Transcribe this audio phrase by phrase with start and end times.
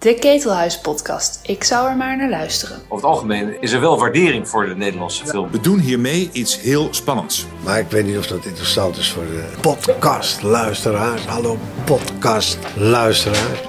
[0.00, 1.40] De Ketelhuis podcast.
[1.42, 2.76] Ik zou er maar naar luisteren.
[2.76, 5.50] Over het algemeen is er wel waardering voor de Nederlandse film.
[5.50, 7.46] We doen hiermee iets heel spannends.
[7.64, 11.26] Maar ik weet niet of dat interessant is voor de podcastluisteraars.
[11.26, 13.60] Hallo podcastluisteraars.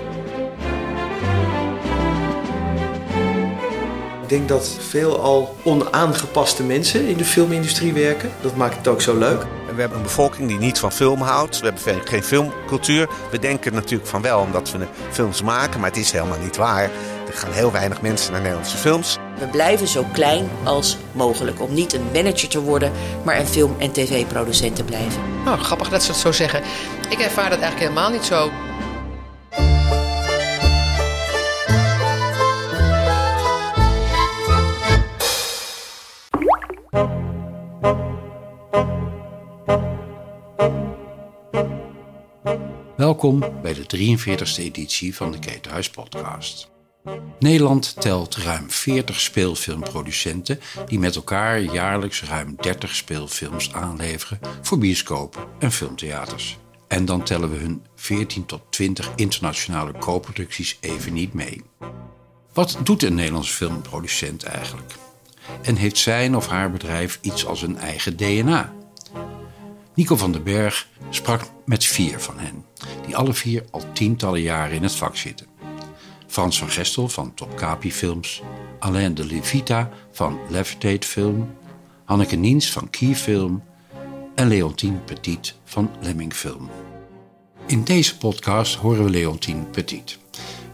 [4.22, 8.32] Ik denk dat veel al onaangepaste mensen in de filmindustrie werken.
[8.42, 9.46] Dat maakt het ook zo leuk.
[9.82, 11.60] We hebben een bevolking die niet van film houdt.
[11.60, 13.10] We hebben geen filmcultuur.
[13.32, 16.84] We denken natuurlijk van wel omdat we films maken, maar het is helemaal niet waar.
[17.28, 19.18] Er gaan heel weinig mensen naar Nederlandse films.
[19.40, 22.92] We blijven zo klein als mogelijk om niet een manager te worden,
[23.24, 25.22] maar een film- en tv-producent te blijven.
[25.46, 26.62] Nou, grappig dat ze het zo zeggen.
[27.10, 28.52] Ik ervaar dat eigenlijk helemaal niet zo.
[42.98, 46.72] Welkom bij de 43e editie van de Ketenhuis podcast.
[47.40, 55.44] Nederland telt ruim 40 speelfilmproducenten die met elkaar jaarlijks ruim 30 speelfilms aanleveren voor bioscopen
[55.60, 56.58] en filmtheaters.
[56.88, 61.62] En dan tellen we hun 14 tot 20 internationale co-producties even niet mee.
[62.54, 64.94] Wat doet een Nederlandse filmproducent eigenlijk?
[65.62, 68.74] En heeft zijn of haar bedrijf iets als een eigen DNA?
[70.02, 72.66] Nico van den Berg sprak met vier van hen,
[73.06, 75.48] die alle vier al tientallen jaren in het vak zitten.
[76.28, 78.42] Frans van Gestel van Top Capi Films,
[78.80, 81.56] Alain de Levita van Levitate Film,
[82.06, 83.64] Hanneke Niens van Key Film
[84.36, 86.70] en Leontien Petit van Lemming Film.
[87.68, 90.18] In deze podcast horen we Leontien Petit.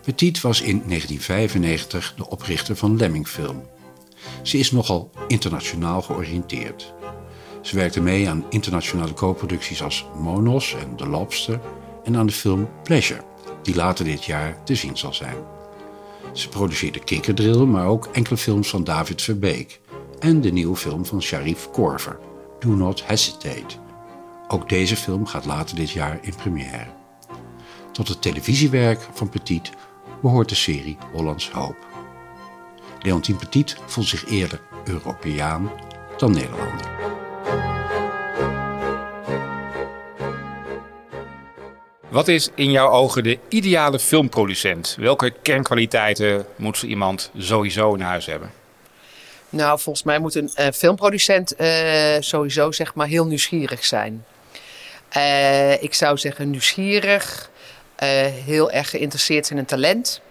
[0.02, 3.64] Petit was in 1995 de oprichter van Lemming Film.
[4.42, 6.96] Ze is nogal internationaal georiënteerd.
[7.62, 11.60] Ze werkte mee aan internationale co-producties als Monos en The Lobster
[12.04, 13.22] en aan de film Pleasure,
[13.62, 15.36] die later dit jaar te zien zal zijn.
[16.34, 19.80] Ze produceerde Kikkerdrill, maar ook enkele films van David Verbeek
[20.20, 22.20] en de nieuwe film van Sharif Korver,
[22.60, 23.76] Do Not Hesitate.
[24.48, 26.88] Ook deze film gaat later dit jaar in première.
[27.92, 29.72] Tot het televisiewerk van Petit
[30.22, 31.76] behoort de serie Hollands Hoop.
[33.02, 35.72] Leontien Petit voelt zich eerder Europeaan
[36.18, 36.97] dan Nederlander.
[42.10, 44.96] Wat is in jouw ogen de ideale filmproducent?
[45.00, 48.52] Welke kernkwaliteiten moet iemand sowieso in huis hebben?
[49.50, 51.68] Nou, volgens mij moet een uh, filmproducent uh,
[52.20, 54.26] sowieso zeg maar heel nieuwsgierig zijn.
[55.18, 57.50] Uh, ik zou zeggen nieuwsgierig,
[58.46, 60.22] heel erg geïnteresseerd in talent.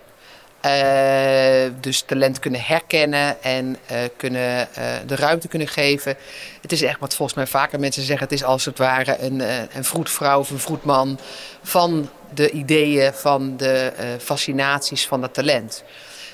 [0.65, 6.17] Uh, dus talent kunnen herkennen en uh, kunnen, uh, de ruimte kunnen geven.
[6.62, 9.41] Het is echt wat volgens mij vaker mensen zeggen: het is als het ware een,
[9.77, 11.19] een vroedvrouw of een vroedman
[11.62, 15.84] van de ideeën, van de fascinaties van dat talent.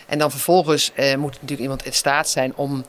[0.06, 2.84] En dan vervolgens moet natuurlijk iemand in staat zijn om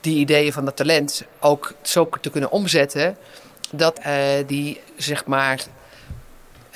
[0.00, 3.16] die ideeën van dat talent ook zo te kunnen omzetten
[3.70, 4.00] dat
[4.46, 5.60] die zeg maar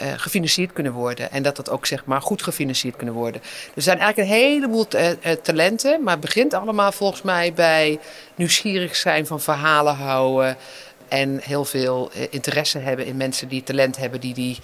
[0.03, 1.31] uh, gefinancierd kunnen worden.
[1.31, 3.43] En dat dat ook zeg maar goed gefinancierd kunnen worden.
[3.75, 6.03] Er zijn eigenlijk een heleboel uh, talenten.
[6.03, 7.99] Maar het begint allemaal volgens mij bij
[8.34, 10.56] nieuwsgierig zijn van verhalen houden.
[11.09, 14.59] En heel veel interesse hebben in mensen die talent hebben die die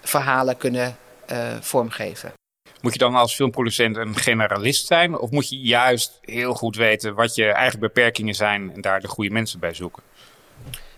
[0.00, 0.96] verhalen kunnen
[1.60, 2.32] vormgeven.
[2.82, 5.18] Moet je dan als filmproducent een generalist zijn?
[5.18, 9.08] Of moet je juist heel goed weten wat je eigen beperkingen zijn en daar de
[9.08, 10.02] goede mensen bij zoeken?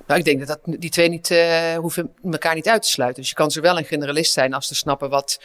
[0.06, 3.20] Nou, ik denk dat, dat die twee niet uh, hoeven elkaar niet uit te sluiten.
[3.20, 5.41] Dus je kan zowel een generalist zijn als te snappen wat,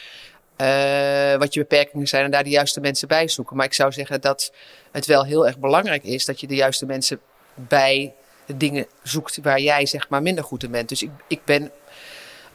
[0.56, 3.56] uh, wat je beperkingen zijn en daar de juiste mensen bij zoeken.
[3.56, 4.52] Maar ik zou zeggen dat
[4.92, 7.20] het wel heel erg belangrijk is dat je de juiste mensen
[7.54, 8.14] bij
[8.46, 10.88] de dingen zoekt waar jij zeg maar minder goed in bent.
[10.88, 11.70] Dus ik, ik ben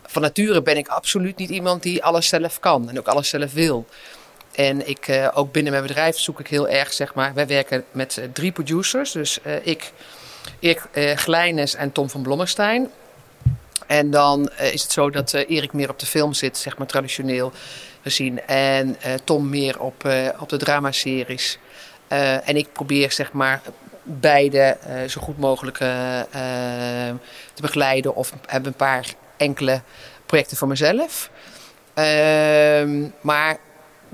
[0.08, 3.54] van nature ben ik absoluut niet iemand die alles zelf kan en ook alles zelf
[3.54, 3.86] wil.
[4.56, 7.86] En ik, uh, ook binnen mijn bedrijf zoek ik heel erg, zeg maar, wij werken
[7.92, 9.12] met drie producers.
[9.12, 9.92] Dus ik
[10.60, 12.90] Erik uh, Glijnes en Tom van Blommestein.
[13.88, 16.78] En dan uh, is het zo dat uh, Erik meer op de film zit, zeg
[16.78, 17.52] maar traditioneel
[18.02, 18.42] gezien.
[18.46, 20.10] En Tom meer op,
[20.40, 21.60] op de dramaseries.
[22.08, 23.62] en ik probeer zeg maar
[24.04, 24.78] beide
[25.08, 25.78] zo goed mogelijk
[27.54, 28.16] te begeleiden.
[28.16, 29.82] Of heb een paar enkele
[30.26, 31.30] projecten voor mezelf.
[31.94, 33.58] Ehm, maar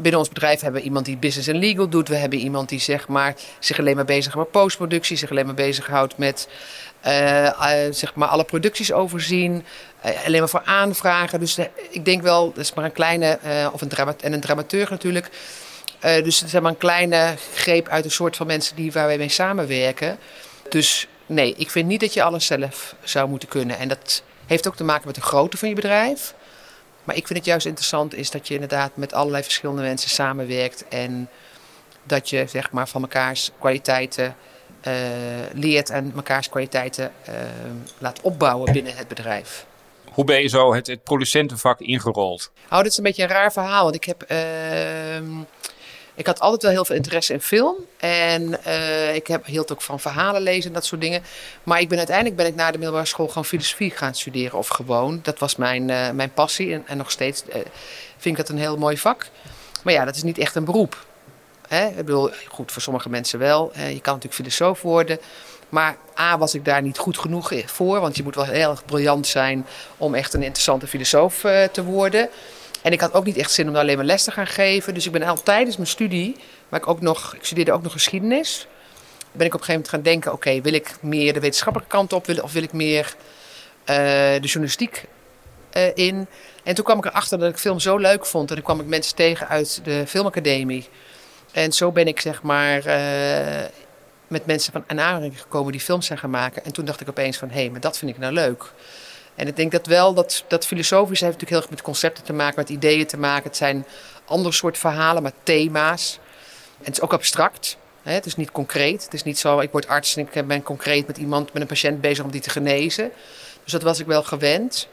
[0.01, 2.07] binnen ons bedrijf hebben we iemand die business en legal doet.
[2.07, 5.55] We hebben iemand die zeg maar, zich alleen maar bezighoudt met postproductie, zich alleen maar
[5.55, 6.47] bezighoudt met
[7.05, 7.51] uh, uh,
[7.91, 9.65] zeg maar alle producties overzien.
[10.05, 11.39] Uh, alleen maar voor aanvragen.
[11.39, 11.57] Dus
[11.89, 13.39] ik denk wel, dat is maar een kleine,
[13.73, 15.29] of een drama en een dramateur natuurlijk.
[15.99, 19.17] dus het is maar een kleine greep uit een soort van mensen die, waar wij
[19.17, 20.17] mee samenwerken.
[20.69, 23.77] Dus nee, ik vind niet dat je alles zelf zou moeten kunnen.
[23.77, 26.33] En dat heeft ook te maken met de grootte van je bedrijf.
[27.03, 30.87] Maar ik vind het juist interessant is dat je inderdaad met allerlei verschillende mensen samenwerkt.
[30.87, 31.29] En
[32.03, 34.35] dat je zeg maar van mekaars kwaliteiten
[34.87, 34.93] uh,
[35.53, 37.35] leert en mekaars kwaliteiten uh,
[37.97, 39.65] laat opbouwen binnen het bedrijf.
[40.11, 42.51] Hoe ben je zo het, het producentenvak ingerold?
[42.69, 43.83] Oh, dit is een beetje een raar verhaal.
[43.83, 44.25] Want ik heb.
[44.31, 44.37] Uh,
[46.15, 47.75] ik had altijd wel heel veel interesse in film.
[47.97, 51.23] En uh, ik heb, hield ook van verhalen lezen en dat soort dingen.
[51.63, 54.57] Maar ik ben uiteindelijk ben ik na de middelbare school gewoon filosofie gaan studeren.
[54.57, 55.19] Of gewoon.
[55.23, 56.73] Dat was mijn, uh, mijn passie.
[56.73, 57.55] En, en nog steeds uh,
[58.17, 59.27] vind ik dat een heel mooi vak.
[59.83, 61.05] Maar ja, dat is niet echt een beroep.
[61.67, 61.87] Hè?
[61.87, 63.71] Ik bedoel, goed, voor sommige mensen wel.
[63.73, 65.19] je kan natuurlijk filosoof worden.
[65.69, 67.99] Maar A, was ik daar niet goed genoeg voor.
[67.99, 69.65] Want je moet wel heel erg briljant zijn
[69.97, 71.39] om echt een interessante filosoof
[71.71, 72.29] te worden.
[72.81, 74.93] En ik had ook niet echt zin om alleen maar les te gaan geven.
[74.93, 76.35] Dus ik ben al tijdens mijn studie,
[76.69, 78.67] waar ik ook nog, ik studeerde ook nog geschiedenis.
[79.31, 82.13] Ben ik op een gegeven moment gaan denken: oké, wil ik meer de wetenschappelijke kant
[82.13, 83.15] op of wil ik meer
[83.81, 83.95] uh,
[84.35, 85.05] de journalistiek
[85.77, 86.27] uh, in?
[86.63, 88.49] En toen kwam ik erachter dat ik film zo leuk vond.
[88.49, 90.87] En dan kwam ik mensen tegen uit de filmacademie.
[91.51, 93.65] En zo ben ik zeg maar uh,
[94.27, 96.65] met mensen van aanraking gekomen die films zijn gaan maken.
[96.65, 98.71] En toen dacht ik opeens van, hé, hey, maar dat vind ik nou leuk.
[99.41, 102.33] En ik denk dat wel, dat, dat filosofisch heeft natuurlijk heel erg met concepten te
[102.33, 103.43] maken, met ideeën te maken.
[103.43, 103.85] Het zijn
[104.25, 106.19] andere soort verhalen, maar thema's.
[106.77, 107.77] En het is ook abstract.
[108.03, 108.13] Hè?
[108.13, 109.03] Het is niet concreet.
[109.03, 111.67] Het is niet zo, ik word arts en ik ben concreet met iemand, met een
[111.67, 113.11] patiënt bezig om die te genezen.
[113.63, 114.87] Dus dat was ik wel gewend.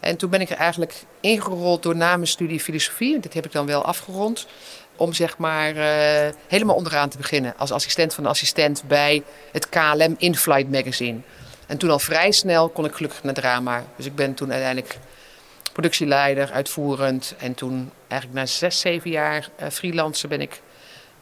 [0.00, 3.14] En toen ben ik er eigenlijk ingerold door na mijn studie filosofie.
[3.14, 4.46] En dit heb ik dan wel afgerond.
[4.96, 7.54] Om zeg maar uh, helemaal onderaan te beginnen.
[7.56, 9.22] Als assistent van de assistent bij
[9.52, 11.20] het KLM In-Flight Magazine.
[11.70, 13.84] En toen al vrij snel kon ik gelukkig naar drama.
[13.96, 14.98] Dus ik ben toen uiteindelijk
[15.72, 17.34] productieleider, uitvoerend.
[17.38, 20.60] En toen eigenlijk na zes, zeven jaar uh, freelancer ben ik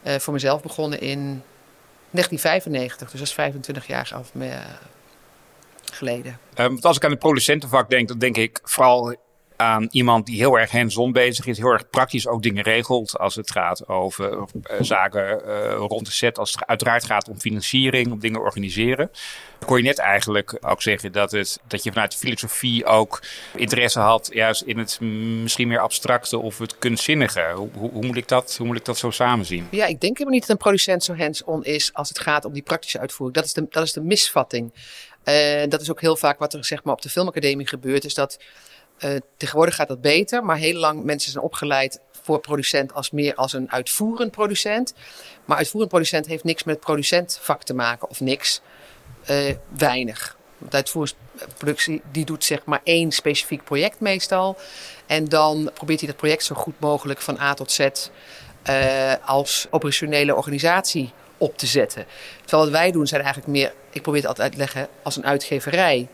[0.03, 1.43] uh, voor mezelf begonnen in
[2.11, 3.09] 1995.
[3.09, 4.55] Dus dat is 25 jaar af, uh,
[5.91, 6.39] geleden.
[6.55, 9.15] Um, als ik aan het producentenvak denk, dan denk ik vooral
[9.59, 13.35] aan iemand die heel erg hands-on bezig is, heel erg praktisch ook dingen regelt als
[13.35, 14.43] het gaat over uh,
[14.79, 19.11] zaken uh, rond de set, als het uiteraard gaat om financiering, om dingen organiseren.
[19.65, 23.21] Kon je net eigenlijk ook zeggen dat, het, dat je vanuit de filosofie ook
[23.55, 24.99] interesse had juist in het
[25.41, 27.51] misschien meer abstracte of het kunstzinnige.
[27.55, 29.67] Hoe, hoe, moet, ik dat, hoe moet ik dat zo samenzien?
[29.71, 32.53] Ja, ik denk helemaal niet dat een producent zo hands-on is als het gaat om
[32.53, 33.37] die praktische uitvoering.
[33.37, 34.73] Dat is de, dat is de misvatting.
[35.23, 38.05] Uh, dat is ook heel vaak wat er zeg maar, op de filmacademie gebeurt.
[38.05, 38.39] Is dat
[38.99, 43.35] uh, tegenwoordig gaat dat beter, maar heel lang mensen zijn opgeleid voor producent als meer
[43.35, 44.93] als een uitvoerend producent.
[45.45, 48.61] Maar uitvoerend producent heeft niks met producentvak te maken of niks.
[49.29, 50.37] Uh, weinig.
[50.57, 54.57] Want uitvoeringsproductie die doet zeg maar één specifiek project meestal.
[55.05, 57.79] En dan probeert hij dat project zo goed mogelijk van A tot Z
[58.69, 62.05] uh, als operationele organisatie op te zetten.
[62.41, 65.15] Terwijl wat wij doen zijn eigenlijk meer, ik probeer het altijd uit te leggen, als
[65.15, 66.07] een uitgeverij.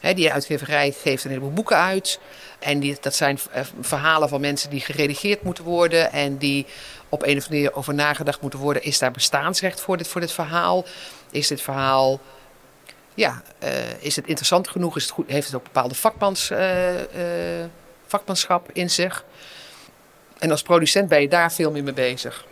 [0.00, 2.20] Die uitgeverij geeft een heleboel boeken uit.
[2.58, 3.38] En die, dat zijn
[3.80, 6.12] verhalen van mensen die geredigeerd moeten worden.
[6.12, 6.66] En die
[7.08, 8.82] op een of andere manier over nagedacht moeten worden.
[8.82, 10.84] Is daar bestaansrecht voor dit, voor dit verhaal?
[11.30, 12.20] Is dit verhaal.
[13.14, 14.96] Ja, uh, is het interessant genoeg?
[14.96, 16.58] Is het goed, heeft het ook bepaalde vakmans, uh,
[18.06, 19.24] vakmanschap in zich?
[20.38, 22.46] En als producent ben je daar veel meer mee bezig.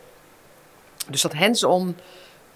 [1.09, 1.97] Dus dat hands-on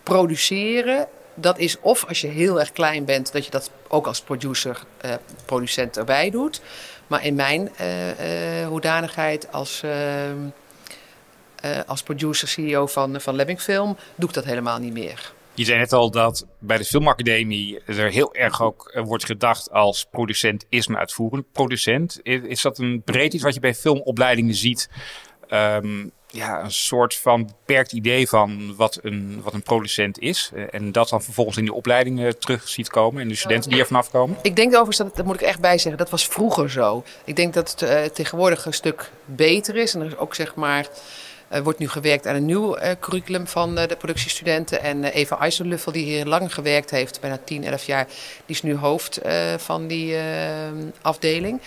[0.03, 1.09] produceren
[1.41, 4.83] dat is of als je heel erg klein bent, dat je dat ook als producer,
[5.05, 5.15] uh,
[5.45, 6.61] producent erbij doet.
[7.07, 9.83] Maar in mijn uh, uh, hoedanigheid als,
[11.87, 15.33] als producer, CEO van, van Lemming Film, doe ik dat helemaal niet meer.
[15.55, 20.07] Je zei net al dat bij de Filmacademie er heel erg ook wordt gedacht als
[20.11, 22.21] producent is een uitvoerend producent.
[22.23, 24.89] Is dat een breed iets wat je bij filmopleidingen ziet?
[25.49, 30.51] Um, ja, een soort van beperkt idee van wat een, wat een producent is.
[30.71, 33.87] En dat dan vervolgens in die opleidingen terug ziet komen en de studenten die er
[33.87, 34.37] vanaf komen?
[34.43, 37.05] Ik denk overigens, dat, dat moet ik echt bij zeggen, dat was vroeger zo.
[37.25, 39.95] Ik denk dat het uh, tegenwoordig een stuk beter is.
[39.95, 40.87] En er is ook zeg maar.
[41.63, 44.83] Wordt nu gewerkt aan een nieuw uh, curriculum van uh, de productiestudenten.
[44.83, 48.07] En Eva IJzerluffel, die hier lang gewerkt heeft, bijna 10, 11 jaar,
[48.47, 49.21] die is nu hoofd
[49.57, 50.17] van die
[51.03, 51.61] afdeling.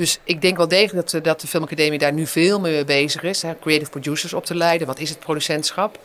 [0.00, 3.22] Dus ik denk wel degelijk dat, dat de Filmacademie daar nu veel meer mee bezig
[3.22, 3.42] is.
[3.42, 4.86] Hè, creative producers op te leiden.
[4.86, 5.98] Wat is het producentschap?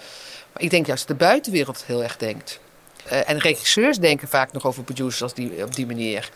[0.54, 2.60] Maar ik denk juist dat de buitenwereld heel erg denkt.
[3.12, 6.30] Uh, en regisseurs denken vaak nog over producers als die, op die manier.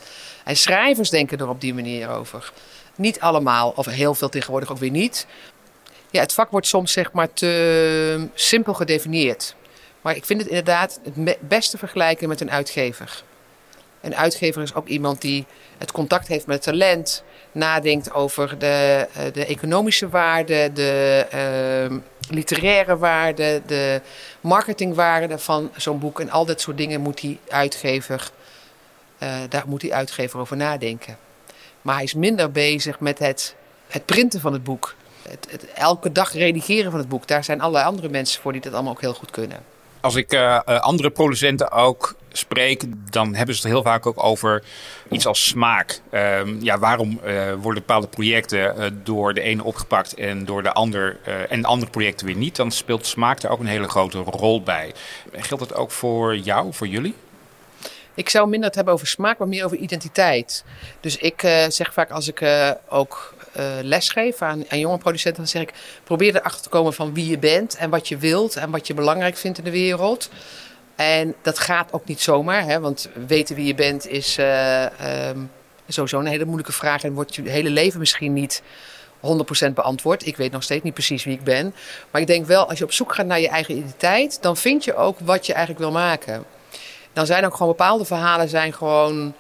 [0.44, 2.52] En schrijvers denken er op die manier over.
[2.96, 5.28] Niet allemaal, of heel veel tegenwoordig ook weer niet.
[6.10, 9.56] Ja, het vak wordt soms zeg maar te simpel gedefinieerd.
[10.02, 13.24] Maar ik vind het inderdaad het beste vergelijken met een uitgever.
[14.02, 15.46] Een uitgever is ook iemand die
[15.78, 21.26] het contact heeft met talent, nadenkt over de, uh, de economische waarde, de
[21.92, 21.98] uh,
[22.30, 24.02] literaire waarde, de
[24.42, 26.20] marketingwaarde van zo'n boek.
[26.20, 28.32] En al dat soort dingen moet die uitgever,
[29.24, 31.18] uh, daar moet die uitgever over nadenken.
[31.82, 33.56] Maar hij is minder bezig met het
[33.90, 34.96] het printen van het boek.
[35.30, 37.28] Het, het, elke dag redigeren van het boek.
[37.28, 39.60] Daar zijn allerlei andere mensen voor die dat allemaal ook heel goed kunnen.
[40.02, 44.64] Als ik uh, andere producenten ook spreek, dan hebben ze het heel vaak ook over
[45.10, 46.02] iets als smaak.
[46.12, 51.20] Uh, ja, waarom uh, worden bepaalde projecten door de ene opgepakt en door de ander
[51.50, 52.56] en andere projecten weer niet?
[52.56, 54.94] Dan speelt smaak daar ook een hele grote rol bij.
[55.32, 57.16] Geldt dat ook voor jou, voor jullie?
[58.14, 60.64] Ik zou minder het hebben over smaak, maar meer over identiteit.
[61.00, 62.46] Dus ik zeg vaak als ik
[62.90, 67.14] ook uh, lesgeef aan, aan jonge producenten, dan zeg ik: probeer erachter te komen van
[67.14, 70.30] wie je bent en wat je wilt en wat je belangrijk vindt in de wereld.
[70.96, 74.84] En dat gaat ook niet zomaar, hè, want weten wie je bent is uh,
[75.30, 75.52] um,
[75.88, 78.62] sowieso een hele moeilijke vraag en wordt je hele leven misschien niet
[79.68, 80.26] 100% beantwoord.
[80.26, 81.74] Ik weet nog steeds niet precies wie ik ben.
[82.12, 84.84] Maar ik denk wel, als je op zoek gaat naar je eigen identiteit, dan vind
[84.84, 86.44] je ook wat je eigenlijk wil maken.
[87.14, 89.34] Dan zijn ook gewoon bepaalde verhalen zijn gewoon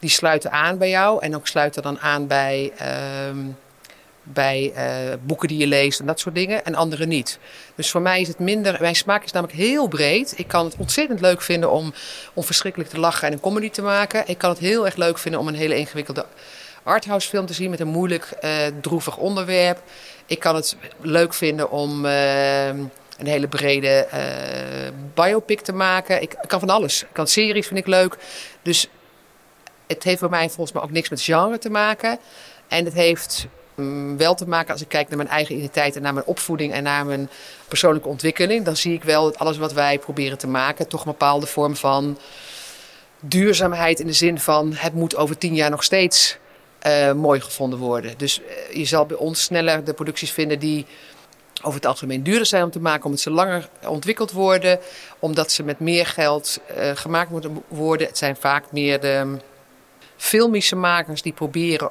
[0.00, 1.22] die sluiten aan bij jou.
[1.22, 3.44] En ook sluiten dan aan bij, uh,
[4.22, 6.64] bij uh, boeken die je leest en dat soort dingen.
[6.64, 7.38] En andere niet.
[7.74, 8.76] Dus voor mij is het minder.
[8.80, 10.34] Mijn smaak is namelijk heel breed.
[10.36, 11.92] Ik kan het ontzettend leuk vinden om,
[12.34, 14.22] om verschrikkelijk te lachen en een comedy te maken.
[14.26, 16.26] Ik kan het heel erg leuk vinden om een hele ingewikkelde
[16.82, 19.82] arthouse film te zien met een moeilijk, uh, droevig onderwerp.
[20.26, 24.20] Ik kan het leuk vinden om uh, een hele brede uh,
[25.14, 26.22] biopic te maken.
[26.22, 27.02] Ik, ik, kan van alles.
[27.02, 28.16] Ik kan series vind ik leuk.
[28.62, 28.88] Dus
[29.94, 32.18] het heeft bij mij volgens mij ook niks met genre te maken.
[32.68, 36.02] En het heeft mm, wel te maken als ik kijk naar mijn eigen identiteit en
[36.02, 37.30] naar mijn opvoeding en naar mijn
[37.68, 38.64] persoonlijke ontwikkeling.
[38.64, 41.76] Dan zie ik wel dat alles wat wij proberen te maken toch een bepaalde vorm
[41.76, 42.18] van
[43.20, 46.36] duurzaamheid in de zin van het moet over tien jaar nog steeds
[46.86, 48.14] uh, mooi gevonden worden.
[48.16, 50.86] Dus uh, je zal bij ons sneller de producties vinden die
[51.62, 54.78] over het algemeen duurder zijn om te maken, omdat ze langer ontwikkeld worden,
[55.18, 58.06] omdat ze met meer geld uh, gemaakt moeten worden.
[58.06, 59.36] Het zijn vaak meer de
[60.20, 61.90] filmische makers die proberen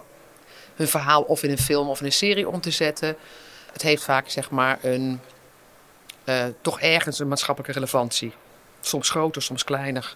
[0.76, 3.16] hun verhaal of in een film of in een serie om te zetten.
[3.74, 5.22] Het heeft vaak zeg maar een,
[6.26, 8.34] uh, toch ergens een maatschappelijke relevantie.
[8.80, 10.16] Soms groter, soms kleiner.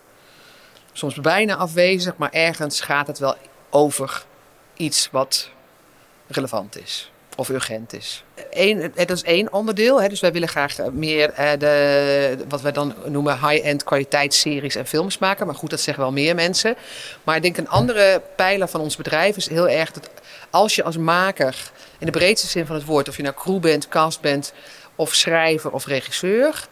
[0.92, 3.36] Soms bijna afwezig, maar ergens gaat het wel
[3.70, 4.24] over
[4.74, 5.50] iets wat
[6.28, 8.24] relevant is of urgent is.
[8.50, 10.02] Eén, dat is één onderdeel.
[10.02, 10.08] Hè.
[10.08, 15.18] Dus wij willen graag meer uh, de, wat wij dan noemen high-end kwaliteitsseries en films
[15.18, 15.46] maken.
[15.46, 16.76] Maar goed, dat zeggen wel meer mensen.
[17.24, 20.10] Maar ik denk een andere pijler van ons bedrijf is heel erg dat
[20.50, 23.60] als je als maker, in de breedste zin van het woord, of je nou crew
[23.60, 24.54] bent, cast bent,
[24.96, 26.68] of schrijver of regisseur,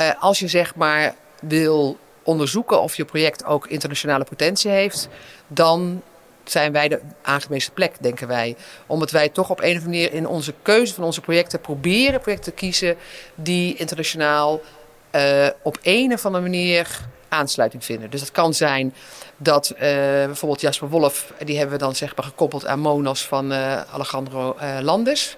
[0.00, 5.08] uh, als je zeg maar wil onderzoeken of je project ook internationale potentie heeft,
[5.46, 6.02] dan
[6.50, 8.56] zijn wij de aangewezen plek, denken wij.
[8.86, 12.20] Omdat wij toch op een of andere manier in onze keuze van onze projecten proberen
[12.20, 12.96] projecten te kiezen
[13.34, 14.60] die internationaal
[15.14, 18.10] uh, op een of andere manier aansluiting vinden.
[18.10, 18.94] Dus dat kan zijn
[19.36, 19.80] dat uh,
[20.24, 24.56] bijvoorbeeld Jasper Wolf, die hebben we dan zeg maar gekoppeld aan Monos van uh, Alejandro
[24.80, 25.36] Landes.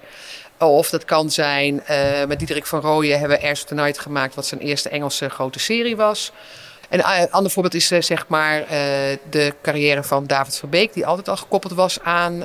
[0.58, 1.82] Of dat kan zijn,
[2.28, 5.96] met Diederik van Rooyen hebben we Airs Tonight gemaakt, wat zijn eerste Engelse grote serie
[5.96, 6.32] was.
[6.92, 8.68] En een ander voorbeeld is uh, zeg maar uh,
[9.30, 12.44] de carrière van David Verbeek, die altijd al gekoppeld was aan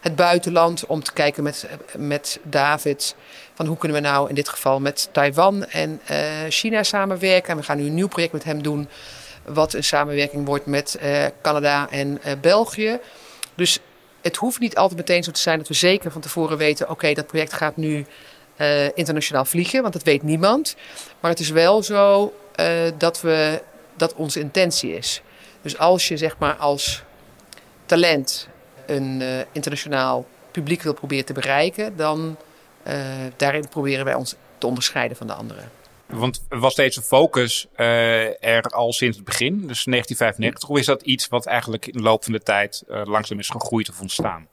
[0.00, 0.86] het buitenland.
[0.86, 3.14] Om te kijken met, met David
[3.54, 6.00] van hoe kunnen we nou in dit geval met Taiwan en
[6.48, 7.50] China samenwerken.
[7.50, 8.88] En we gaan nu een nieuw project met hem doen,
[9.44, 10.98] wat een samenwerking wordt met
[11.42, 12.98] Canada en België.
[13.54, 13.78] Dus
[14.22, 17.12] het hoeft niet altijd meteen zo te zijn dat we zeker van tevoren weten: oké,
[17.12, 18.06] dat project gaat nu
[18.94, 20.76] internationaal vliegen, want dat weet niemand.
[21.20, 22.32] Maar het is wel zo
[22.98, 23.62] dat, we,
[23.96, 25.22] dat onze intentie is.
[25.62, 27.02] Dus als je zeg maar als
[27.86, 28.48] talent
[28.86, 32.36] een uh, internationaal publiek wil proberen te bereiken, dan
[32.86, 32.94] uh,
[33.36, 35.70] daarin proberen wij ons te onderscheiden van de anderen.
[36.06, 41.28] Want was deze focus er al sinds het begin, dus 1995, of is dat iets
[41.28, 44.48] wat eigenlijk in de loop van de tijd langzaam is gegroeid of ontstaan?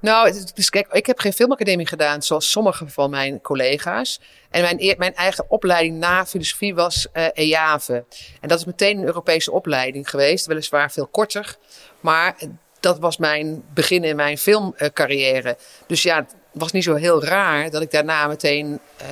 [0.00, 4.20] Nou, dus kijk, ik heb geen filmacademie gedaan zoals sommige van mijn collega's.
[4.50, 8.04] En mijn, mijn eigen opleiding na filosofie was uh, EAVE.
[8.40, 11.56] En dat is meteen een Europese opleiding geweest, weliswaar veel korter.
[12.00, 12.36] Maar
[12.80, 15.56] dat was mijn begin in mijn filmcarrière.
[15.86, 19.08] Dus ja, het was niet zo heel raar dat ik daarna meteen uh,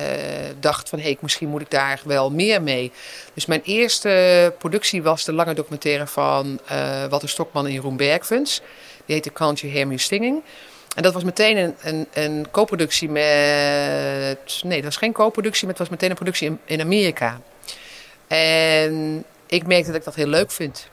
[0.59, 0.99] dacht van...
[0.99, 2.91] hé, misschien moet ik daar wel meer mee.
[3.33, 8.61] Dus mijn eerste productie was de lange documentaire van uh, Walter Stokman en Jeroen Bergfens.
[9.05, 10.43] Die heette Can't You Hear Me Singing...
[10.97, 14.61] En dat was meteen een, een, een co-productie met.
[14.63, 17.39] Nee, dat was geen co-productie, maar het was meteen een productie in, Amerika.
[18.27, 20.89] En ik merkte dat ik dat heel leuk vind.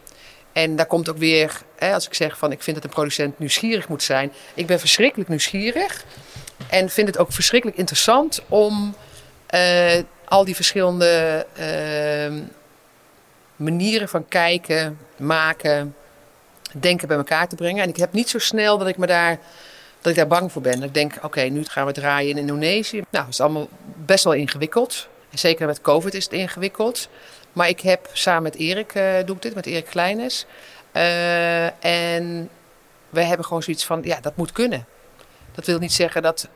[0.53, 3.39] En daar komt ook weer, hè, als ik zeg van ik vind dat een producent
[3.39, 4.33] nieuwsgierig moet zijn.
[4.55, 6.05] Ik ben verschrikkelijk nieuwsgierig.
[6.69, 8.95] En vind het ook verschrikkelijk interessant om
[9.55, 9.93] uh,
[10.25, 12.43] al die verschillende uh,
[13.57, 15.95] manieren van kijken, maken,
[16.73, 17.83] denken bij elkaar te brengen.
[17.83, 19.39] En ik heb niet zo snel dat ik me daar
[20.05, 20.75] dat ik daar bang voor ben.
[20.75, 23.03] Dat ik denk, oké, nu gaan we draaien in Indonesië.
[23.11, 25.09] Nou, het is allemaal best wel ingewikkeld.
[25.31, 27.09] En zeker met COVID is het ingewikkeld.
[27.53, 30.47] Maar ik heb samen met Erik, uh, doe ik dit, met Erik Kleines.
[30.93, 32.51] Uh, en
[33.11, 34.87] we hebben gewoon zoiets van, ja, dat moet kunnen.
[35.55, 36.49] Dat wil niet zeggen dat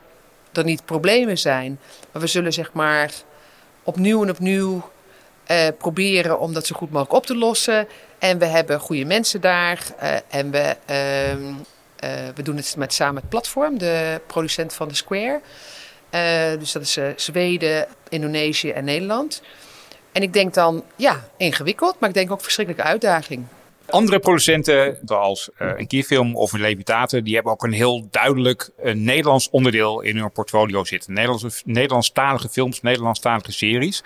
[0.53, 1.79] er niet problemen zijn.
[2.11, 3.11] Maar we zullen zeg maar
[3.83, 4.89] opnieuw en opnieuw
[5.51, 7.87] uh, proberen om dat zo goed mogelijk op te lossen.
[8.19, 9.83] En we hebben goede mensen daar.
[10.29, 10.75] En we,
[12.03, 15.41] uh, we doen het met, samen met Platform, de producent van de Square.
[16.59, 19.41] dus dat is Zweden, Indonesië en Nederland.
[20.11, 23.45] En ik denk dan, ja, ingewikkeld, maar ik denk ook verschrikkelijke uitdaging.
[23.89, 28.69] Andere producenten, zoals uh, een Kierfilm of een Levitate, die hebben ook een heel duidelijk
[28.83, 31.13] uh, Nederlands onderdeel in hun portfolio zitten.
[31.13, 34.03] Nederlandse, Nederlandstalige films, Nederlandstalige series.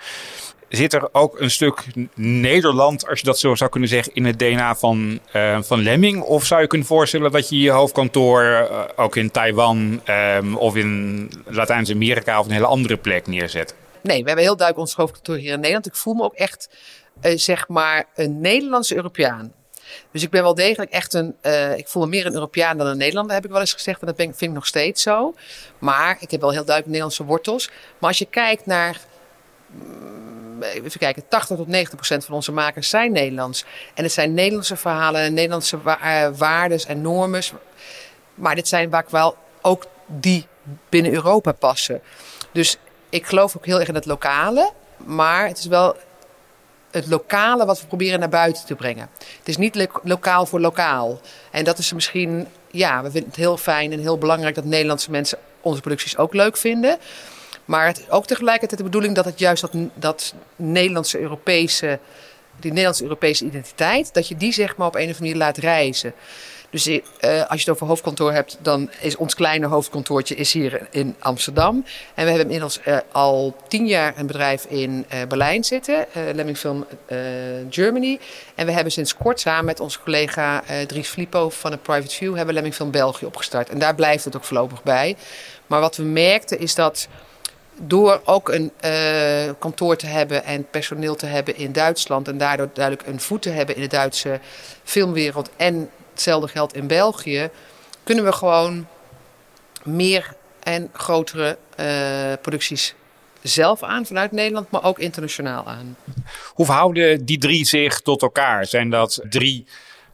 [0.68, 4.38] Zit er ook een stuk Nederland, als je dat zo zou kunnen zeggen, in het
[4.38, 6.22] DNA van, uh, van Lemming?
[6.22, 10.00] Of zou je kunnen voorstellen dat je je hoofdkantoor ook in Taiwan
[10.36, 13.74] um, of in Latijns-Amerika of een hele andere plek neerzet?
[14.02, 15.86] Nee, we hebben heel duidelijk ons hoofdkantoor hier in Nederland.
[15.86, 16.68] Ik voel me ook echt,
[17.20, 19.52] zeg maar, een Nederlandse Europeaan.
[20.12, 21.36] Dus ik ben wel degelijk echt een.
[21.76, 24.00] Ik voel me meer een Europeaan dan een Nederlander, heb ik wel eens gezegd.
[24.00, 25.34] En dat vind ik nog steeds zo.
[25.78, 27.70] Maar ik heb wel heel duidelijk Nederlandse wortels.
[27.98, 29.00] Maar als je kijkt naar.
[30.54, 33.64] Mm, even kijken, 80 tot 90 procent van onze makers zijn Nederlands.
[33.94, 37.42] En het zijn Nederlandse verhalen, Nederlandse wa uh, waardes en normen.
[38.34, 40.46] Maar dit zijn vaak wel ook die
[40.88, 42.00] binnen Europa passen.
[42.52, 42.76] Dus
[43.08, 44.72] ik geloof ook heel erg in het lokale.
[44.96, 45.96] Maar het is wel
[46.90, 49.08] het lokale wat we proberen naar buiten te brengen.
[49.38, 51.20] Het is niet lokaal voor lokaal.
[51.50, 55.10] En dat is misschien, ja, we vinden het heel fijn en heel belangrijk dat Nederlandse
[55.10, 56.98] mensen onze producties ook leuk vinden.
[57.64, 61.98] Maar het, ook tegelijkertijd de bedoeling dat het juist dat, dat Nederlandse Europese,
[62.56, 65.56] die Nederlandse Europese identiteit, dat je die zeg maar op een of andere manier laat
[65.56, 66.14] reizen.
[66.70, 70.88] Dus uh, als je het over hoofdkantoor hebt, dan is ons kleine hoofdkantoortje is hier
[70.90, 71.84] in Amsterdam.
[72.14, 76.58] En we hebben inmiddels uh, al tien jaar een bedrijf in uh, Berlijn zitten, Lemming
[76.58, 76.86] Film
[77.70, 78.18] Germany.
[78.54, 82.36] En we hebben sinds kort samen met onze collega Dries Flippo van de Private View
[82.36, 83.68] hebben Lemming Film België opgestart.
[83.68, 85.16] En daar blijft het ook voorlopig bij.
[85.66, 87.08] Maar wat we merkten is dat
[87.80, 92.70] door ook een uh, kantoor te hebben en personeel te hebben in Duitsland en daardoor
[92.72, 94.40] duidelijk een voet te hebben in de Duitse
[94.84, 97.50] filmwereld en hetzelfde geldt in België,
[98.02, 98.86] kunnen we gewoon
[99.82, 101.86] meer en grotere uh,
[102.42, 102.94] producties
[103.42, 105.96] zelf aan vanuit Nederland, maar ook internationaal aan.
[106.48, 108.66] Hoe verhouden die drie zich tot elkaar?
[108.66, 109.66] Zijn dat drie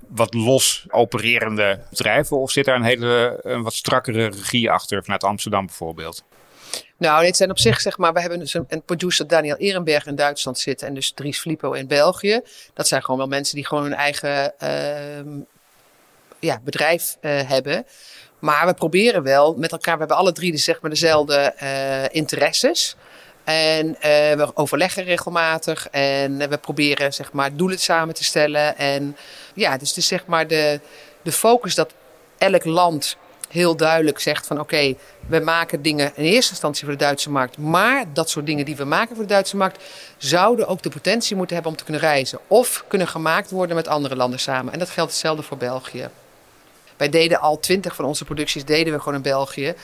[0.09, 5.25] wat los opererende bedrijven of zit daar een hele een wat strakkere regie achter vanuit
[5.25, 6.25] Amsterdam bijvoorbeeld?
[6.97, 10.15] Nou, dit zijn op zich, zeg maar, we hebben dus een, producer Daniel Ehrenberg in
[10.15, 12.41] Duitsland zitten en dus Dries Filippo in België.
[12.75, 15.43] Dat zijn gewoon wel mensen die gewoon hun eigen uh,
[16.39, 17.87] ja, bedrijf uh, hebben.
[18.39, 22.05] Maar we proberen wel met elkaar, we hebben alle drie dus, zeg maar, dezelfde uh,
[22.11, 22.97] interesses.
[23.45, 23.95] En uh,
[24.33, 28.77] we overleggen regelmatig en we proberen zeg maar, doelen samen te stellen.
[28.77, 29.17] En
[29.55, 30.81] ja, dus is zeg maar de,
[31.23, 31.93] de focus dat
[32.39, 33.17] elk land
[33.51, 34.95] heel duidelijk zegt van oké,
[35.27, 37.59] we maken dingen in eerste instantie voor de Duitse markt.
[37.59, 39.85] Maar dat soort dingen die we maken voor de Duitse markt
[40.17, 42.39] zouden ook de potentie moeten hebben om te kunnen reizen.
[42.47, 44.73] Of kunnen gemaakt worden met andere landen samen.
[44.73, 46.09] En dat geldt hetzelfde voor België.
[46.97, 49.75] Wij deden al twintig van onze producties deden we gewoon in België.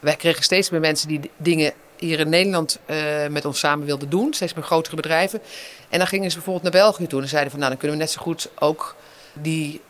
[0.00, 4.10] Wij kregen steeds meer mensen die dingen hier in Nederland uh, met ons samen wilden
[4.10, 4.34] doen.
[4.34, 5.40] Steeds meer grotere bedrijven.
[5.88, 7.22] En dan gingen ze bijvoorbeeld naar België toe.
[7.22, 8.96] En zeiden van nou, dan kunnen we net zo goed ook
[9.32, 9.80] die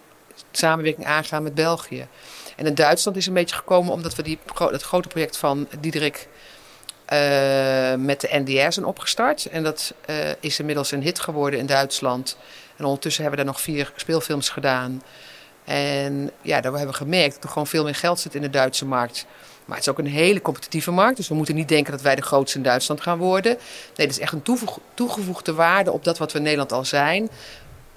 [0.51, 2.07] samenwerking aangaan met België.
[2.57, 6.29] En in Duitsland is een beetje gekomen omdat we die, dat grote project van Diederik
[7.13, 9.47] uh, met de NDR zijn opgestart.
[9.47, 12.37] En dat uh, is inmiddels een hit geworden in Duitsland.
[12.77, 15.03] En ondertussen hebben we daar nog vier speelfilms gedaan.
[15.65, 18.51] En ja, daar hebben we gemerkt dat er gewoon veel meer geld zit in de
[18.51, 19.27] Duitse markt.
[19.65, 21.17] Maar het is ook een hele competitieve markt.
[21.17, 23.53] Dus we moeten niet denken dat wij de grootste in Duitsland gaan worden.
[23.97, 27.31] Nee, dat is echt een toegevoegde waarde op dat wat we in Nederland al zijn.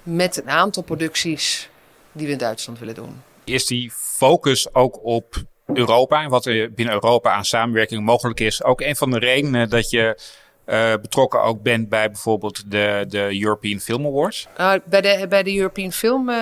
[0.02, 1.68] Met een aantal producties
[2.12, 3.22] die we in Duitsland willen doen.
[3.46, 5.34] Is die focus ook op
[5.66, 9.70] Europa en wat er binnen Europa aan samenwerking mogelijk is ook een van de redenen
[9.70, 10.18] dat je
[10.66, 14.46] uh, betrokken ook bent bij bijvoorbeeld de, de European Film Awards?
[14.60, 16.36] Uh, bij, de, bij de European Film uh,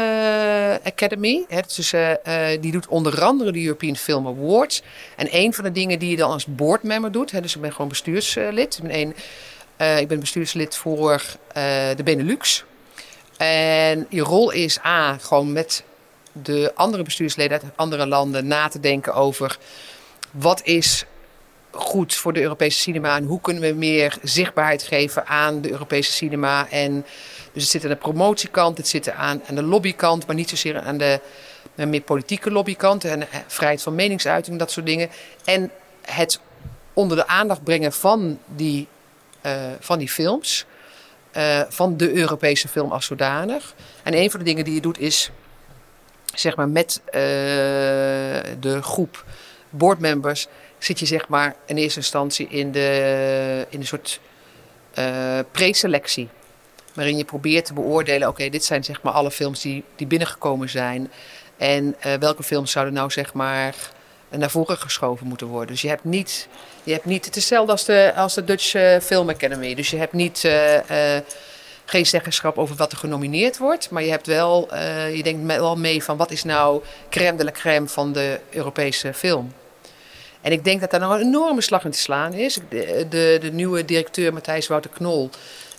[0.84, 1.44] Academy.
[1.48, 1.94] Hè, dus,
[2.60, 4.82] die doet onder andere de European Film Awards.
[5.16, 7.30] En een van de dingen die je dan als boardmember doet.
[7.30, 8.76] Hè, dus ik ben gewoon bestuurslid.
[8.76, 9.14] Ik ben, een,
[10.00, 11.22] ik ben bestuurslid voor
[11.96, 12.64] de Benelux.
[13.36, 15.84] En je rol is A, gewoon met
[16.42, 19.58] de andere bestuursleden uit andere landen na te denken over
[20.30, 21.04] wat is
[21.70, 26.12] goed voor de Europese cinema en hoe kunnen we meer zichtbaarheid geven aan de Europese
[26.12, 26.70] cinema.
[26.70, 27.06] En
[27.52, 30.80] dus het zit aan de promotiekant, het zit aan, aan de lobbykant, maar niet zozeer
[30.80, 31.20] aan de
[31.74, 35.08] meer politieke lobbykant en eh, vrijheid van meningsuiting, dat soort dingen.
[35.44, 35.70] En
[36.02, 36.40] het
[36.92, 38.88] onder de aandacht brengen van die,
[39.46, 40.64] uh, van die films,
[41.36, 43.74] uh, van de Europese film als zodanig.
[44.02, 45.30] En een van de dingen die je doet is,
[46.34, 47.12] zeg maar, met uh,
[48.60, 49.24] de groep
[49.70, 50.46] boardmembers
[50.78, 54.20] zit je zeg maar in eerste instantie in de in een soort
[54.98, 56.28] uh, preselectie.
[56.94, 60.68] Waarin je probeert te beoordelen, oké, dit zijn zeg maar alle films die, die binnengekomen
[60.68, 61.10] zijn.
[61.56, 63.74] En uh, welke films zouden nou zeg maar
[64.28, 65.68] naar voren geschoven moeten worden.
[65.68, 66.48] Dus je hebt niet,
[66.82, 69.74] je hebt niet het is hetzelfde als de, als de Dutch Film Academy.
[69.74, 70.48] Dus je hebt niet,
[71.84, 73.90] geen zeggenschap over wat er genomineerd wordt.
[73.90, 74.76] Maar je hebt wel,
[75.14, 79.14] je denkt wel mee van wat is nou crème de la crème van de Europese
[79.14, 79.52] film.
[80.44, 82.58] En ik denk dat daar nog een enorme slag in te slaan is.
[82.68, 83.06] De,
[83.40, 85.30] de, nieuwe directeur Matthijs Wouter Knol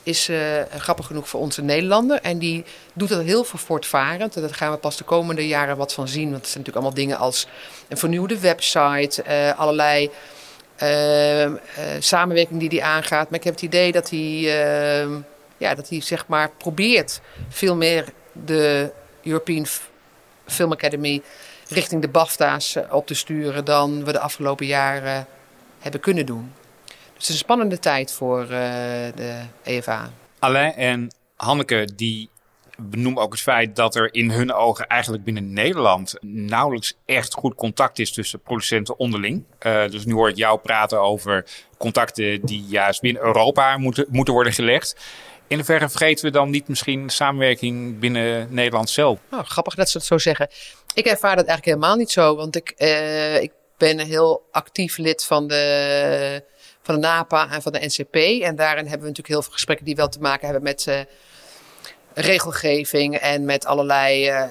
[0.03, 0.37] is uh,
[0.77, 2.19] grappig genoeg voor onze Nederlander.
[2.21, 2.63] En die
[2.93, 4.35] doet dat heel veel voortvarend.
[4.35, 6.31] En daar gaan we pas de komende jaren wat van zien.
[6.31, 7.47] Want het zijn natuurlijk allemaal dingen als
[7.87, 10.09] een vernieuwde website, uh, allerlei
[11.99, 13.29] samenwerking die hij aangaat.
[13.29, 14.19] Maar ik heb het idee dat hij,
[15.57, 18.91] ja, dat hij zeg maar probeert veel meer de
[19.23, 19.65] European
[20.45, 21.21] Film Academy
[21.67, 25.27] richting de BAFTA's op te sturen dan we de afgelopen jaren
[25.79, 26.53] hebben kunnen doen.
[26.85, 28.49] Dus het is een spannende tijd voor uh,
[29.15, 30.09] de EFA.
[30.39, 32.29] Alain en Hanneke die
[32.77, 37.55] benoemen ook het feit dat er in hun ogen eigenlijk binnen Nederland nauwelijks echt goed
[37.55, 39.43] contact is tussen producenten onderling.
[39.61, 41.45] Uh, dus nu hoor ik jou praten over
[41.77, 44.95] contacten die juist binnen Europa moeten, moeten worden gelegd.
[45.47, 49.19] In hoeverre vergeten we dan niet misschien samenwerking binnen Nederland zelf?
[49.31, 50.49] Nou, grappig dat ze het zo zeggen.
[50.93, 54.97] Ik ervaar dat eigenlijk helemaal niet zo, want ik, uh, ik ben een heel actief
[54.97, 56.43] lid van de,
[56.81, 58.15] van de NAPA en van de NCP.
[58.15, 60.99] En daarin hebben we natuurlijk heel veel gesprekken die wel te maken hebben met uh,
[62.13, 64.43] regelgeving en met allerlei uh,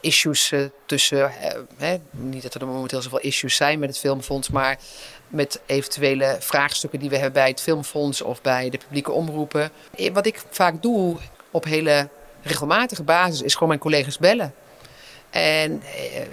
[0.00, 0.52] issues
[0.86, 1.32] tussen.
[1.76, 4.78] Hè, niet dat er momenteel zoveel issues zijn met het Filmfonds, maar
[5.28, 9.70] met eventuele vraagstukken die we hebben bij het Filmfonds of bij de publieke omroepen.
[10.12, 11.16] Wat ik vaak doe
[11.50, 12.08] op hele
[12.42, 14.54] regelmatige basis is gewoon mijn collega's bellen.
[15.30, 15.82] En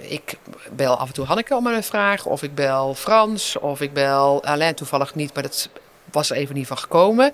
[0.00, 0.38] ik
[0.72, 4.44] bel af en toe Hanneke om een vraag, of ik bel Frans, of ik bel
[4.44, 5.68] Alain toevallig niet, maar dat
[6.10, 7.32] was er even niet van gekomen.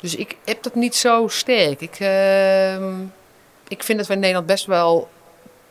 [0.00, 1.80] Dus ik heb dat niet zo sterk.
[1.80, 2.74] Ik, uh,
[3.68, 5.08] ik vind dat we in Nederland best wel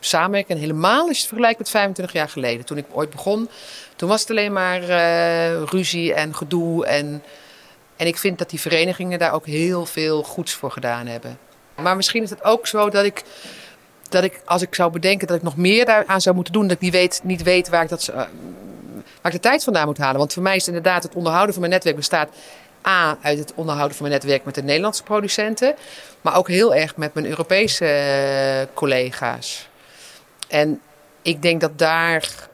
[0.06, 0.56] samenwerken.
[0.56, 2.66] En helemaal als je het vergelijkt met 25 jaar geleden.
[2.66, 3.50] Toen ik ooit begon,
[3.96, 6.86] toen was het alleen maar uh, ruzie en gedoe.
[6.86, 7.24] En,
[7.96, 11.38] en ik vind dat die verenigingen daar ook heel veel goeds voor gedaan hebben.
[11.76, 13.24] Maar misschien is het ook zo dat ik
[14.12, 16.72] dat ik, als ik zou bedenken dat ik nog meer daaraan zou moeten doen, dat
[16.72, 18.28] ik niet weet, niet weet waar, ik dat, uh, waar
[19.24, 20.18] ik de tijd vandaan moet halen.
[20.18, 22.30] Want voor mij is inderdaad het onderhouden van mijn netwerk bestaat
[22.88, 25.76] A, uit het onderhouden van mijn netwerk met de Nederlandse producenten,
[26.22, 29.70] maar ook heel erg met mijn Europese uh, collega's.
[30.52, 30.82] En
[31.22, 32.50] ik denk dat daar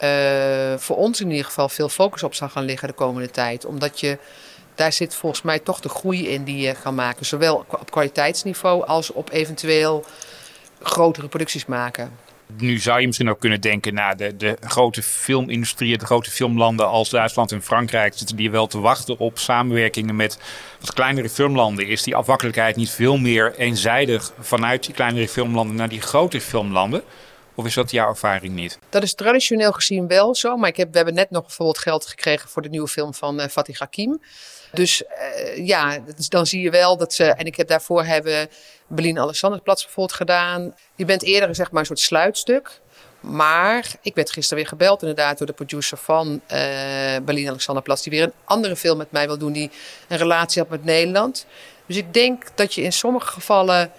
[0.00, 3.64] uh, voor ons in ieder geval veel focus op zal gaan liggen de komende tijd.
[3.64, 4.18] Omdat je,
[4.74, 7.26] daar zit volgens mij toch de groei in die je kan maken.
[7.26, 10.04] Zowel op kwaliteitsniveau als op eventueel
[10.82, 12.12] grotere producties maken.
[12.58, 16.88] Nu zou je misschien ook kunnen denken, nou, de, de grote filmindustrie, de grote filmlanden
[16.88, 20.38] als Duitsland en Frankrijk zitten die wel te wachten op samenwerkingen met
[20.80, 21.86] wat kleinere filmlanden.
[21.86, 27.02] Is die afhankelijkheid niet veel meer eenzijdig vanuit die kleinere filmlanden naar die grote filmlanden?
[27.56, 28.78] Of is dat jouw ervaring niet?
[28.88, 30.56] Dat is traditioneel gezien wel zo.
[30.56, 33.40] Maar ik heb, we hebben net nog bijvoorbeeld geld gekregen voor de nieuwe film van
[33.40, 34.22] uh, Fatih Hakim.
[34.72, 37.24] Dus uh, ja, dan zie je wel dat ze.
[37.24, 38.48] En ik heb daarvoor hebben
[38.86, 40.74] Berlin Alexanderplatz bijvoorbeeld gedaan.
[40.94, 42.80] Je bent eerder een soort sluitstuk.
[43.20, 46.58] Maar ik werd gisteren weer gebeld inderdaad door de producer van uh,
[47.22, 48.02] Berlin Alexanderplatz.
[48.02, 49.70] Die weer een andere film met mij wil doen die
[50.08, 51.46] een relatie had met Nederland.
[51.86, 53.92] Dus ik denk dat je in sommige gevallen...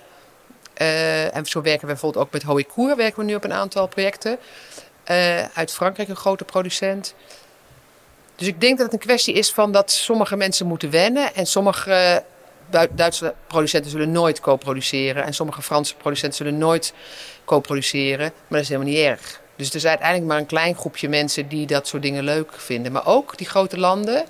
[0.82, 2.96] Uh, en zo werken we bijvoorbeeld ook met Hoïcourt.
[2.96, 4.38] Werken we nu op een aantal projecten.
[5.12, 7.16] Uh, uit Frankrijk, een grote producent.
[8.36, 11.34] Dus ik denk dat het een kwestie is van dat sommige mensen moeten wennen.
[11.34, 12.24] En sommige
[12.92, 15.24] Duitse producenten zullen nooit co-produceren.
[15.24, 16.94] En sommige Franse producenten zullen nooit
[17.46, 18.32] co-produceren.
[18.32, 19.42] Maar dat is helemaal niet erg.
[19.56, 22.92] Dus er is uiteindelijk maar een klein groepje mensen die dat soort dingen leuk vinden.
[22.92, 24.26] Maar ook die grote landen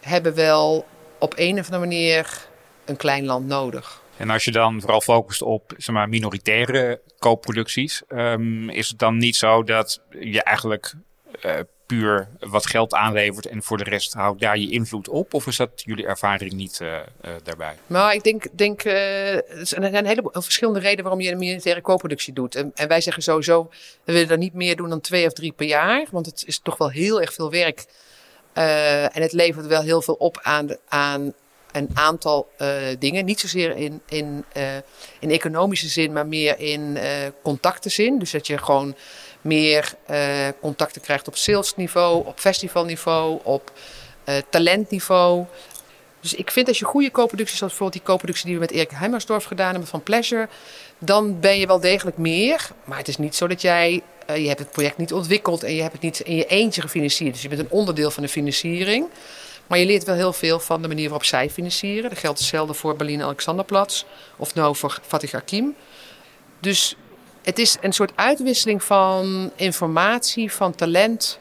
[0.00, 0.86] hebben wel
[1.18, 2.46] op een of andere manier
[2.84, 4.02] een klein land nodig.
[4.16, 9.16] En als je dan vooral focust op zeg maar, minoritaire co-producties, um, is het dan
[9.16, 10.94] niet zo dat je eigenlijk
[11.44, 11.52] uh,
[11.86, 15.34] puur wat geld aanlevert en voor de rest houdt daar je invloed op?
[15.34, 17.74] Of is dat jullie ervaring niet uh, uh, daarbij?
[17.86, 22.32] Nou, ik denk, denk er zijn een heleboel verschillende redenen waarom je een militaire co-productie
[22.32, 22.54] doet.
[22.54, 23.70] En, en, wij zeggen sowieso,
[24.04, 26.58] we willen er niet meer doen dan twee of drie per jaar, want het is
[26.58, 27.84] toch wel heel erg veel werk.
[28.52, 31.34] en het levert wel heel veel op aan, aan
[31.74, 33.24] een aantal uh, dingen.
[33.24, 34.62] Niet zozeer in, in, uh,
[35.18, 37.02] in economische zin, maar meer in uh,
[37.42, 38.18] contactenzin.
[38.18, 38.94] Dus dat je gewoon
[39.40, 39.94] meer
[40.60, 43.72] contacten krijgt op salesniveau, op festivalniveau, op
[44.50, 45.44] talentniveau.
[46.20, 48.90] Dus ik vind als je goede co-producties, zoals bijvoorbeeld die co-productie die we met Erik
[48.90, 50.48] Heimersdorf gedaan hebben van Pleasure,
[50.98, 52.68] dan ben je wel degelijk meer.
[52.84, 55.80] Maar het is niet zo dat jij, je hebt het project niet ontwikkeld en je
[55.80, 57.32] hebt het niet in je eentje gefinancierd.
[57.32, 59.06] Dus je bent een onderdeel van de financiering.
[59.66, 62.10] Maar je leert wel heel veel van de manier waarop zij financieren.
[62.10, 64.04] Dat geldt hetzelfde voor Berlin Alexanderplatz
[64.36, 65.74] of nou voor Fatih Hakim.
[66.60, 66.96] Dus
[67.42, 71.38] het is een soort uitwisseling van informatie, van talent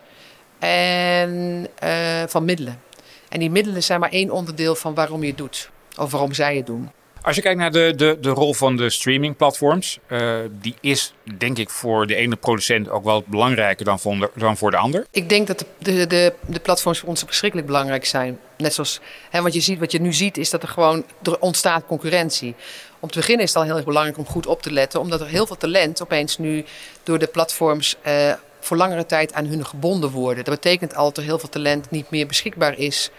[0.59, 2.81] en uh, van middelen.
[3.29, 5.69] En die middelen zijn maar één onderdeel van waarom je het doet.
[5.97, 6.91] Of waarom zij het doen.
[7.23, 11.57] Als je kijkt naar de, de, de rol van de streamingplatforms, uh, die is denk
[11.57, 15.05] ik voor de ene producent ook wel belangrijker dan voor de, dan voor de ander.
[15.11, 18.39] Ik denk dat de, de, de, de platforms voor ons verschrikkelijk belangrijk zijn.
[18.57, 21.39] Net zoals, hè, wat, je ziet, wat je nu ziet, is dat er gewoon er
[21.39, 22.55] ontstaat concurrentie.
[22.99, 25.21] Om te beginnen is het al heel erg belangrijk om goed op te letten, omdat
[25.21, 26.65] er heel veel talent opeens nu
[27.03, 30.43] door de platforms uh, voor langere tijd aan hun gebonden worden.
[30.43, 33.11] Dat betekent al dat er heel veel talent niet meer beschikbaar is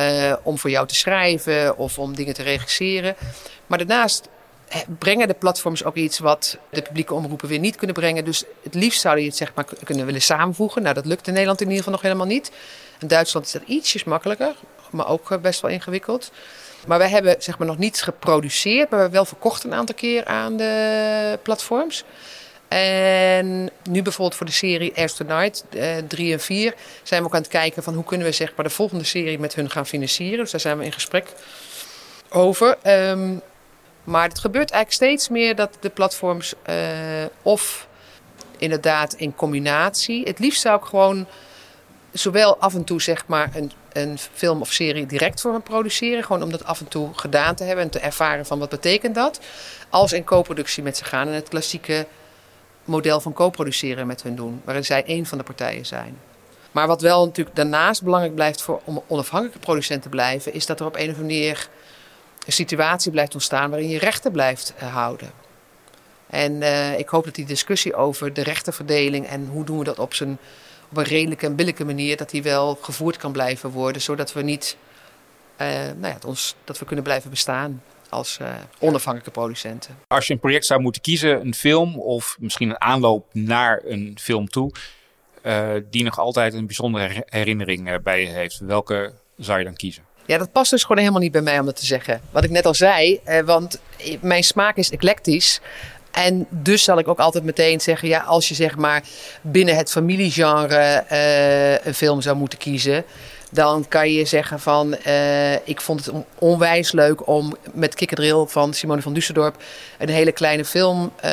[0.00, 3.16] uh, om voor jou te schrijven of om dingen te regisseren.
[3.66, 4.28] Maar daarnaast
[4.98, 8.24] brengen de platforms ook iets wat de publieke omroepen weer niet kunnen brengen.
[8.24, 10.82] Dus het liefst zou je het zeg maar kunnen willen samenvoegen.
[10.82, 12.50] Nou, dat lukt in Nederland in ieder geval nog helemaal niet.
[13.00, 14.54] In Duitsland is dat ietsjes makkelijker,
[14.90, 16.30] maar ook best wel ingewikkeld.
[16.86, 19.94] Maar wij hebben zeg maar nog niet geproduceerd, maar we hebben wel verkocht een aantal
[19.94, 22.04] keer aan de platforms.
[22.78, 25.64] En nu bijvoorbeeld voor de serie Airs Tonight,
[26.08, 28.52] 3 uh, en 4, zijn we ook aan het kijken van hoe kunnen we zeg
[28.56, 30.38] maar, de volgende serie met hun gaan financieren.
[30.38, 31.26] Dus daar zijn we in gesprek
[32.28, 32.78] over.
[32.86, 33.40] Um,
[34.04, 36.74] maar het gebeurt eigenlijk steeds meer dat de platforms uh,
[37.42, 37.88] of
[38.58, 40.24] inderdaad in combinatie.
[40.24, 41.26] Het liefst zou ik gewoon
[42.12, 46.24] zowel af en toe zeg maar een, een film of serie direct voor hen produceren.
[46.24, 49.14] Gewoon om dat af en toe gedaan te hebben en te ervaren van wat betekent
[49.14, 49.40] dat.
[49.88, 52.06] Als in co-productie met ze gaan en het klassieke
[52.90, 56.18] model van co-produceren met hun doen, waarin zij één van de partijen zijn.
[56.72, 60.80] Maar wat wel natuurlijk daarnaast belangrijk blijft voor om onafhankelijke producent te blijven, is dat
[60.80, 61.68] er op een of andere manier
[62.46, 65.30] een situatie blijft ontstaan waarin je rechten blijft uh, houden.
[66.26, 69.98] En uh, ik hoop dat die discussie over de rechtenverdeling en hoe doen we dat
[69.98, 70.38] op, zijn,
[70.90, 74.42] op een redelijke en billijke manier, dat die wel gevoerd kan blijven worden, zodat we
[74.42, 74.76] niet,
[75.60, 79.96] uh, nou ja, ons, dat we kunnen blijven bestaan als uh, onafhankelijke producenten.
[80.06, 84.16] Als je een project zou moeten kiezen, een film of misschien een aanloop naar een
[84.20, 84.72] film toe,
[85.42, 89.76] uh, die nog altijd een bijzondere herinnering uh, bij je heeft, welke zou je dan
[89.76, 90.02] kiezen?
[90.26, 92.20] Ja, dat past dus gewoon helemaal niet bij mij om dat te zeggen.
[92.30, 93.80] Wat ik net al zei, want
[94.20, 95.60] mijn smaak is eclectisch.
[96.10, 99.02] En dus zal ik ook altijd meteen zeggen, ja, als je zeg maar
[99.42, 101.04] binnen het familiegenre
[101.84, 103.04] een film zou moeten kiezen,
[103.50, 108.74] dan kan je zeggen van uh, ik vond het onwijs leuk om met Kikkerdrill van
[108.74, 109.62] Simone van Düsseldorp
[109.98, 111.30] een hele kleine film uh,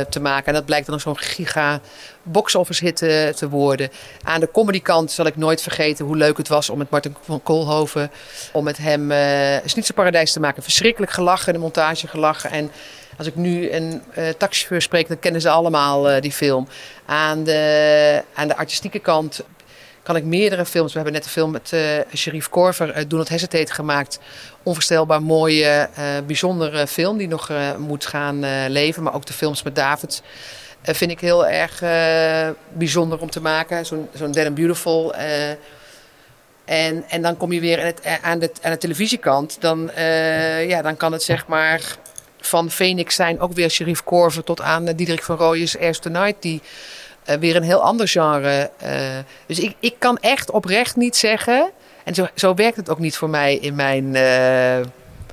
[0.00, 0.46] te maken.
[0.46, 1.80] En dat blijkt dan zo'n giga
[2.22, 3.90] box-office hit te, te, worden.
[4.22, 7.42] Aan de comedykant zal ik nooit vergeten hoe leuk het was om met Martin van
[7.42, 8.10] Koolhoven,
[8.52, 10.62] om met hem uh, Snitse Paradijs te maken.
[10.62, 12.50] Verschrikkelijk gelachen, de montage gelachen.
[12.50, 12.70] En
[13.18, 16.68] als ik nu een uh, taxichauffeur spreek, dan kennen ze allemaal die film.
[17.06, 19.44] Aan de, aan de artistieke kant
[20.02, 20.92] kan ik meerdere films.
[20.92, 21.80] We hebben net een film met uh,
[22.14, 24.18] Sherif Korver, uh, Do Not Hesitate, gemaakt.
[24.62, 29.02] Onvoorstelbaar mooie, uh, bijzondere film die nog moet gaan leven.
[29.02, 30.22] Maar ook de films met David
[30.82, 31.82] vind ik heel erg
[32.72, 33.86] bijzonder om te maken.
[33.86, 35.14] Zo'n zo'n Dead and Beautiful.
[36.64, 39.56] en, en dan kom je weer aan, het, aan, de, aan de televisiekant.
[39.60, 39.90] Dan,
[40.66, 41.98] ja, dan kan het zeg maar
[42.40, 46.42] van Phoenix zijn ook weer Sherif Korver tot aan Diederik van Rooijens Airs Tonight.
[46.42, 46.62] Die
[47.28, 48.70] uh, weer een heel ander genre.
[48.84, 51.70] Uh, dus ik, ik kan echt oprecht niet zeggen.
[52.04, 54.78] En zo, zo werkt het ook niet voor mij in mijn, uh,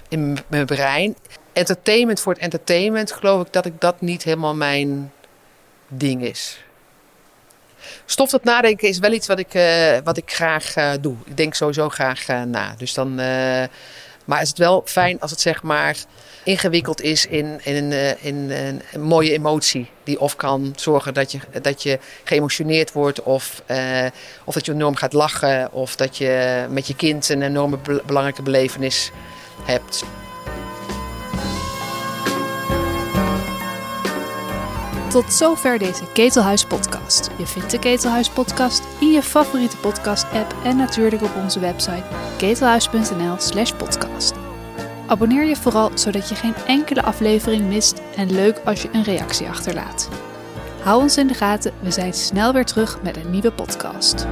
[0.10, 1.16] in mijn brein.
[1.54, 5.12] Entertainment voor het entertainment, geloof ik dat ik dat niet helemaal mijn
[5.88, 6.62] ding is.
[8.06, 9.60] Stof tot nadenken is wel iets wat ik,
[10.04, 11.16] wat ik graag doe.
[11.26, 12.74] Ik denk sowieso graag na.
[12.78, 13.20] Dus dan,
[14.28, 15.98] maar is het wel fijn als het zeg maar
[16.44, 18.52] ingewikkeld is in, in, in, in
[18.92, 19.90] een mooie emotie.
[20.04, 24.06] Die of kan zorgen dat je, dat je geëmotioneerd wordt, of, uh,
[24.44, 28.02] of dat je enorm gaat lachen, of dat je met je kind een enorme be
[28.06, 29.12] belangrijke belevenis
[29.64, 30.04] hebt.
[35.10, 37.30] Tot zover deze Ketelhuis podcast.
[37.38, 42.04] Je vindt de Ketelhuis podcast in je favoriete podcast app en natuurlijk op onze website
[42.38, 44.34] ketelhuis.nl/podcast.
[45.08, 49.48] Abonneer je vooral zodat je geen enkele aflevering mist en leuk als je een reactie
[49.48, 50.10] achterlaat.
[50.82, 54.28] Hou ons in de gaten, we zijn snel weer terug met een nieuwe podcast.